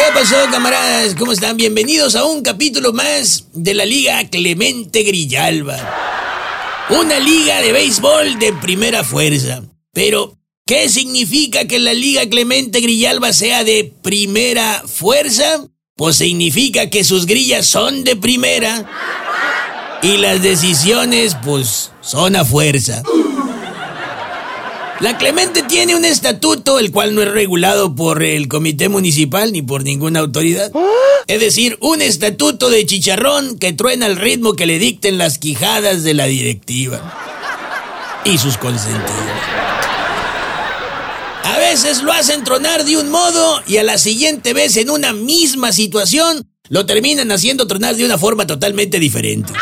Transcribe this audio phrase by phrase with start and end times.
[0.00, 1.14] ¿Qué pasó, camaradas?
[1.14, 1.58] ¿Cómo están?
[1.58, 5.76] Bienvenidos a un capítulo más de la Liga Clemente Grillalba.
[6.88, 9.62] Una liga de béisbol de primera fuerza.
[9.92, 15.66] Pero, ¿qué significa que la Liga Clemente Grillalba sea de primera fuerza?
[15.96, 18.90] Pues significa que sus grillas son de primera
[20.02, 23.02] y las decisiones, pues, son a fuerza.
[25.00, 29.62] La Clemente tiene un estatuto el cual no es regulado por el comité municipal ni
[29.62, 30.70] por ninguna autoridad.
[31.26, 36.02] Es decir, un estatuto de chicharrón que truena al ritmo que le dicten las quijadas
[36.02, 37.00] de la directiva
[38.26, 39.10] y sus consentidos.
[41.44, 45.14] A veces lo hacen tronar de un modo y a la siguiente vez en una
[45.14, 49.54] misma situación lo terminan haciendo tronar de una forma totalmente diferente.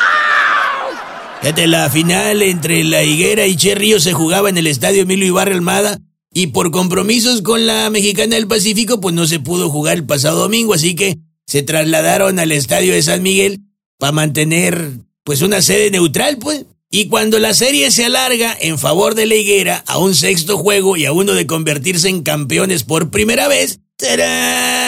[1.41, 5.29] Fíjate, la final entre La Higuera y Che Río se jugaba en el estadio Emilio
[5.29, 6.01] Ibarra Almada
[6.35, 10.41] y por compromisos con la Mexicana del Pacífico pues no se pudo jugar el pasado
[10.41, 13.61] domingo, así que se trasladaron al estadio de San Miguel
[13.99, 14.91] para mantener
[15.23, 16.67] pues una sede neutral pues.
[16.91, 20.97] Y cuando la serie se alarga en favor de la Higuera a un sexto juego
[20.97, 24.88] y a uno de convertirse en campeones por primera vez, ¡tarán!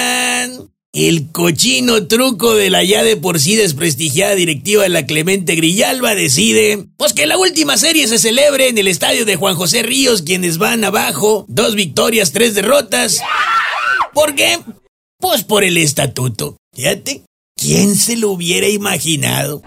[0.93, 6.17] El cochino truco de la ya de por sí desprestigiada directiva de la Clemente Grillalba
[6.17, 10.23] decide, pues que la última serie se celebre en el estadio de Juan José Ríos,
[10.23, 13.21] quienes van abajo, dos victorias, tres derrotas.
[14.13, 14.59] ¿Por qué?
[15.21, 16.57] Pues por el estatuto.
[16.75, 17.23] Fíjate,
[17.55, 19.63] ¿quién se lo hubiera imaginado?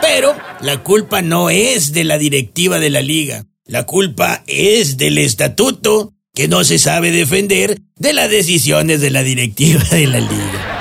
[0.00, 5.18] Pero la culpa no es de la directiva de la liga, la culpa es del
[5.18, 10.80] estatuto que no se sabe defender de las decisiones de la directiva de la liga.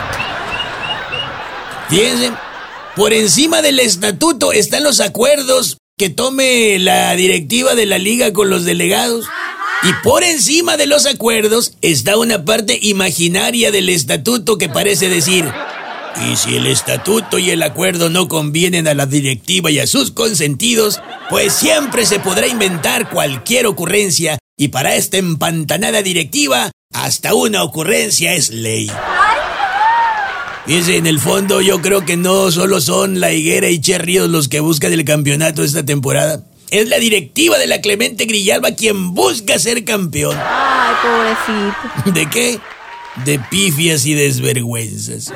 [1.89, 2.31] Fíjense,
[2.95, 8.49] por encima del estatuto están los acuerdos que tome la directiva de la liga con
[8.49, 9.27] los delegados.
[9.83, 15.45] Y por encima de los acuerdos está una parte imaginaria del estatuto que parece decir,
[16.31, 20.11] y si el estatuto y el acuerdo no convienen a la directiva y a sus
[20.11, 20.99] consentidos,
[21.29, 28.34] pues siempre se podrá inventar cualquier ocurrencia y para esta empantanada directiva, hasta una ocurrencia
[28.34, 28.90] es ley.
[30.66, 34.30] Fíjense, en el fondo yo creo que no solo son la higuera y Che Ríos
[34.30, 36.44] los que buscan el campeonato esta temporada.
[36.69, 40.38] Es la directiva de la Clemente Grillalba quien busca ser campeón.
[40.40, 42.12] Ay, pobrecito.
[42.20, 42.59] ¿De qué?
[43.25, 45.34] De pifias y desvergüenzas.